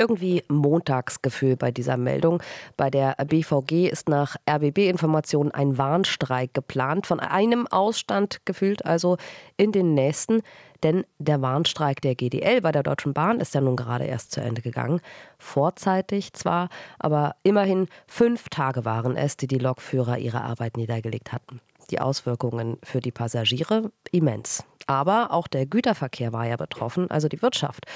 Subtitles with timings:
[0.00, 2.42] irgendwie Montagsgefühl bei dieser Meldung.
[2.76, 9.18] Bei der BVG ist nach RBB-Informationen ein Warnstreik geplant, von einem Ausstand gefühlt also
[9.56, 10.42] in den nächsten.
[10.82, 14.40] Denn der Warnstreik der GDL bei der Deutschen Bahn ist ja nun gerade erst zu
[14.40, 15.00] Ende gegangen.
[15.38, 21.60] Vorzeitig zwar, aber immerhin fünf Tage waren es, die die Lokführer ihre Arbeit niedergelegt hatten.
[21.90, 24.64] Die Auswirkungen für die Passagiere immens.
[24.90, 27.86] Aber auch der Güterverkehr war ja betroffen, also die Wirtschaft.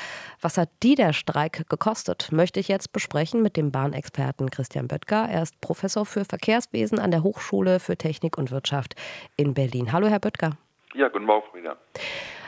[0.41, 5.29] Was hat die der Streik gekostet, möchte ich jetzt besprechen mit dem Bahnexperten Christian Böttger.
[5.29, 8.95] Er ist Professor für Verkehrswesen an der Hochschule für Technik und Wirtschaft
[9.37, 9.93] in Berlin.
[9.93, 10.53] Hallo, Herr Böttger.
[10.95, 11.77] Ja, guten Morgen, Frieda.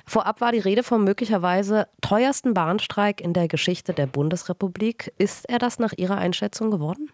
[0.06, 5.12] Vorab war die Rede vom möglicherweise teuersten Bahnstreik in der Geschichte der Bundesrepublik.
[5.18, 7.10] Ist er das nach Ihrer Einschätzung geworden?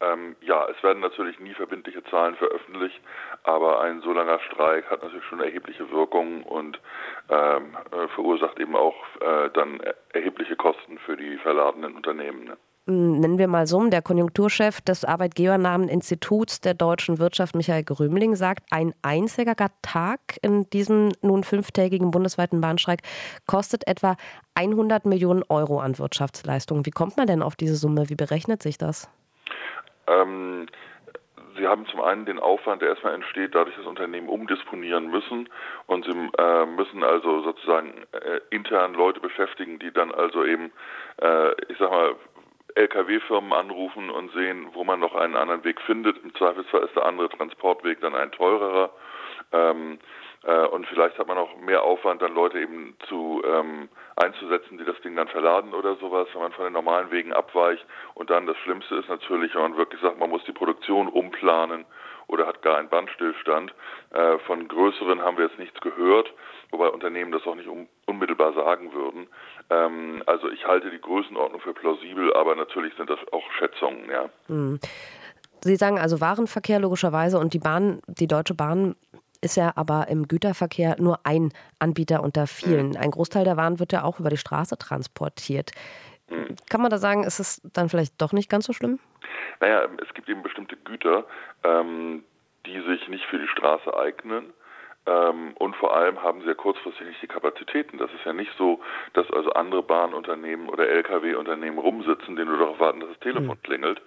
[0.00, 3.00] Ähm, ja, es werden natürlich nie verbindliche Zahlen veröffentlicht,
[3.44, 6.80] aber ein so langer Streik hat natürlich schon erhebliche Wirkungen und
[7.28, 9.80] ähm, äh, verursacht eben auch äh, dann
[10.12, 12.44] erhebliche Kosten für die verladenen Unternehmen.
[12.44, 12.56] Ne?
[12.86, 18.36] Hm, nennen wir mal so, der Konjunkturchef des Arbeitgebernamen Instituts der deutschen Wirtschaft, Michael Grömling,
[18.36, 23.00] sagt, ein einziger Tag in diesem nun fünftägigen bundesweiten Bahnstreik
[23.46, 24.16] kostet etwa
[24.54, 26.86] 100 Millionen Euro an Wirtschaftsleistungen.
[26.86, 28.08] Wie kommt man denn auf diese Summe?
[28.08, 29.10] Wie berechnet sich das?
[30.10, 30.66] Ähm,
[31.56, 35.48] Sie haben zum einen den Aufwand, der erstmal entsteht, dadurch das Unternehmen umdisponieren müssen
[35.86, 40.70] und Sie äh, müssen also sozusagen äh, intern Leute beschäftigen, die dann also eben,
[41.20, 42.14] äh, ich sag mal,
[42.76, 46.22] Lkw-Firmen anrufen und sehen, wo man noch einen anderen Weg findet.
[46.22, 48.90] Im Zweifelsfall ist der andere Transportweg dann ein teurerer.
[49.52, 49.98] Ähm,
[50.44, 54.84] äh, und vielleicht hat man auch mehr Aufwand, dann Leute eben zu ähm, einzusetzen, die
[54.84, 57.84] das Ding dann verladen oder sowas, wenn man von den normalen Wegen abweicht.
[58.14, 61.84] Und dann das Schlimmste ist natürlich, wenn man wirklich sagt, man muss die Produktion umplanen
[62.26, 63.74] oder hat gar einen Bandstillstand.
[64.10, 66.32] Äh, von größeren haben wir jetzt nichts gehört,
[66.70, 69.26] wobei Unternehmen das auch nicht um, unmittelbar sagen würden.
[69.68, 74.30] Ähm, also ich halte die Größenordnung für plausibel, aber natürlich sind das auch Schätzungen, ja.
[74.46, 74.80] Hm.
[75.62, 78.94] Sie sagen also Warenverkehr logischerweise und die Bahn, die Deutsche Bahn
[79.40, 82.90] ist ja aber im Güterverkehr nur ein Anbieter unter vielen.
[82.90, 82.96] Mhm.
[82.96, 85.72] Ein Großteil der Waren wird ja auch über die Straße transportiert.
[86.68, 89.00] Kann man da sagen, ist es dann vielleicht doch nicht ganz so schlimm?
[89.60, 91.24] Naja, es gibt eben bestimmte Güter,
[91.64, 92.22] ähm,
[92.66, 94.52] die sich nicht für die Straße eignen.
[95.06, 97.98] Ähm, und vor allem haben sie ja kurzfristig nicht die Kapazitäten.
[97.98, 98.80] Das ist ja nicht so,
[99.14, 103.62] dass also andere Bahnunternehmen oder Lkw-Unternehmen rumsitzen, denen nur darauf warten, dass das Telefon mhm.
[103.62, 104.00] klingelt,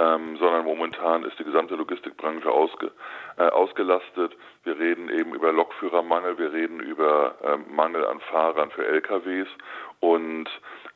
[0.00, 2.90] ähm, sondern momentan ist die gesamte Logistikbranche ausge,
[3.36, 4.34] äh, ausgelastet.
[4.64, 9.48] Wir reden eben über Lokführermangel, wir reden über ähm, Mangel an Fahrern für LKWs
[10.00, 10.48] und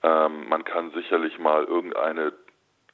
[0.03, 2.32] ähm, man kann sicherlich mal irgendeine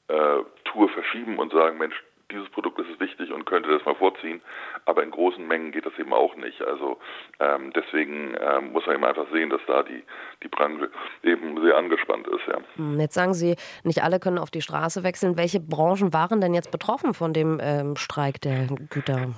[0.09, 3.95] äh, Tour verschieben und sagen, Mensch, dieses Produkt ist es wichtig und könnte das mal
[3.95, 4.41] vorziehen,
[4.87, 6.63] aber in großen Mengen geht das eben auch nicht.
[6.63, 6.99] Also
[7.39, 10.03] ähm, deswegen ähm, muss man eben einfach sehen, dass da die,
[10.43, 10.91] die Branche
[11.23, 12.47] eben sehr angespannt ist.
[12.47, 12.59] Ja.
[12.77, 15.37] Hm, jetzt sagen Sie, nicht alle können auf die Straße wechseln.
[15.37, 19.35] Welche Branchen waren denn jetzt betroffen von dem ähm, Streik der Güter?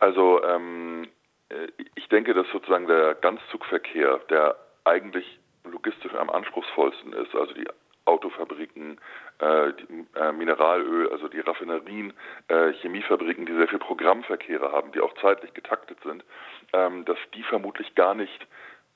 [0.00, 1.08] Also ähm,
[1.48, 7.66] äh, ich denke, dass sozusagen der Ganzzugverkehr, der eigentlich logistisch am anspruchsvollsten ist, also die
[8.08, 9.00] Autofabriken,
[9.38, 12.12] äh, die, äh, Mineralöl, also die Raffinerien,
[12.48, 16.24] äh, Chemiefabriken, die sehr viel Programmverkehre haben, die auch zeitlich getaktet sind,
[16.72, 18.46] ähm, dass die vermutlich gar nicht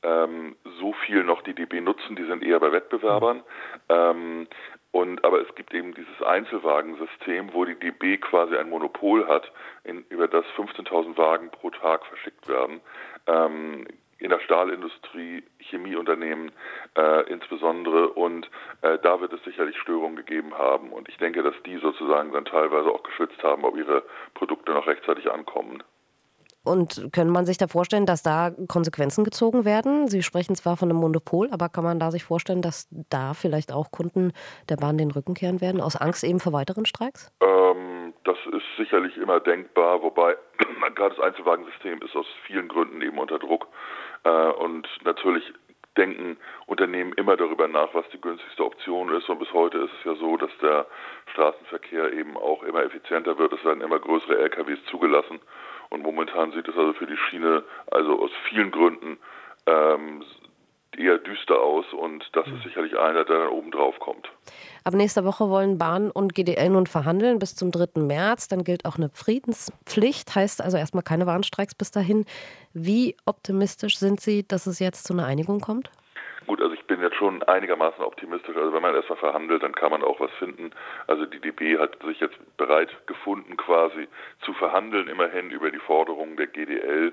[0.03, 3.43] ähm, so viel noch die DB nutzen, die sind eher bei Wettbewerbern.
[3.89, 4.49] Ähm,
[4.91, 9.51] und aber es gibt eben dieses Einzelwagensystem, wo die DB quasi ein Monopol hat,
[9.85, 12.81] in, über das 15.000 Wagen pro Tag verschickt werden.
[13.27, 13.87] Ähm,
[14.23, 16.53] in der Stahlindustrie, Chemieunternehmen
[16.97, 18.09] äh, insbesondere.
[18.11, 18.49] Und
[18.83, 20.93] äh, da wird es sicherlich Störungen gegeben haben.
[20.93, 24.03] Und ich denke, dass die sozusagen dann teilweise auch geschützt haben, ob ihre
[24.35, 25.83] Produkte noch rechtzeitig ankommen.
[26.65, 30.07] Und können man sich da vorstellen, dass da Konsequenzen gezogen werden?
[30.07, 33.73] Sie sprechen zwar von einem Monopol, aber kann man da sich vorstellen, dass da vielleicht
[33.73, 34.33] auch Kunden
[34.69, 37.33] der Bahn den Rücken kehren werden, aus Angst eben vor weiteren Streiks?
[37.41, 40.37] Ähm, das ist sicherlich immer denkbar, wobei
[40.95, 43.67] gerade das Einzelwagensystem ist aus vielen Gründen eben unter Druck.
[44.25, 45.53] Äh, und natürlich
[45.97, 49.29] denken Unternehmen immer darüber nach, was die günstigste Option ist.
[49.29, 50.87] Und bis heute ist es ja so, dass der
[51.33, 53.53] Straßenverkehr eben auch immer effizienter wird.
[53.53, 55.41] Es werden immer größere LKWs zugelassen.
[55.91, 59.19] Und momentan sieht es also für die Schiene also aus vielen Gründen
[59.67, 60.25] ähm,
[61.33, 62.63] düster aus und das ist hm.
[62.63, 64.31] sicherlich einer, der dann oben drauf kommt.
[64.85, 68.01] Ab nächster Woche wollen Bahn und GDL nun verhandeln bis zum 3.
[68.01, 68.49] März.
[68.49, 72.27] Dann gilt auch eine Friedenspflicht, heißt also erstmal keine Warnstreiks bis dahin.
[72.75, 75.91] Wie optimistisch sind Sie, dass es jetzt zu einer Einigung kommt?
[76.47, 78.57] Gut, also ich bin jetzt schon einigermaßen optimistisch.
[78.57, 80.73] Also wenn man erstmal verhandelt, dann kann man auch was finden.
[81.07, 84.09] Also die DB hat sich jetzt bereit gefunden, quasi
[84.45, 87.13] zu verhandeln, immerhin über die Forderungen der GDL.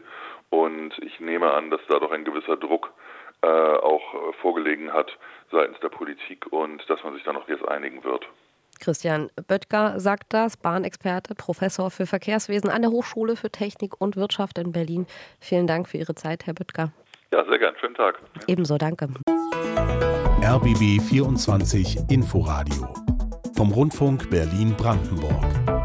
[0.50, 2.92] Und ich nehme an, dass da doch ein gewisser Druck
[3.41, 5.18] äh, auch vorgelegen hat
[5.51, 8.25] seitens der Politik und dass man sich dann noch jetzt einigen wird.
[8.80, 14.57] Christian Böttger sagt das, Bahnexperte, Professor für Verkehrswesen an der Hochschule für Technik und Wirtschaft
[14.57, 15.06] in Berlin.
[15.39, 16.91] Vielen Dank für Ihre Zeit, Herr Böttger.
[17.31, 17.75] Ja, sehr gern.
[17.80, 18.19] Schönen Tag.
[18.47, 19.09] Ebenso, danke.
[20.42, 22.94] RBB 24 Inforadio
[23.56, 25.79] vom Rundfunk Berlin-Brandenburg.